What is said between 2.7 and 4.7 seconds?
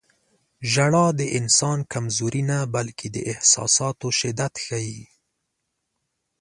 بلکې د احساساتو شدت